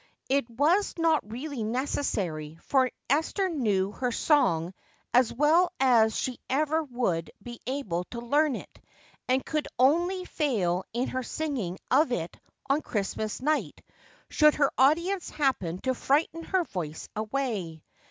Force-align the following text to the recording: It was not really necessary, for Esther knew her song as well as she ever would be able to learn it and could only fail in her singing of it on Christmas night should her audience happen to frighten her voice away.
It 0.29 0.49
was 0.49 0.95
not 0.97 1.31
really 1.31 1.63
necessary, 1.63 2.57
for 2.63 2.89
Esther 3.07 3.49
knew 3.49 3.91
her 3.91 4.11
song 4.11 4.73
as 5.13 5.31
well 5.31 5.69
as 5.79 6.15
she 6.15 6.39
ever 6.49 6.81
would 6.85 7.29
be 7.43 7.59
able 7.67 8.05
to 8.05 8.19
learn 8.19 8.55
it 8.55 8.81
and 9.27 9.45
could 9.45 9.67
only 9.77 10.25
fail 10.25 10.85
in 10.91 11.09
her 11.09 11.21
singing 11.21 11.77
of 11.91 12.11
it 12.11 12.35
on 12.67 12.81
Christmas 12.81 13.43
night 13.43 13.83
should 14.27 14.55
her 14.55 14.71
audience 14.75 15.29
happen 15.29 15.77
to 15.81 15.93
frighten 15.93 16.45
her 16.45 16.63
voice 16.63 17.07
away. 17.15 17.83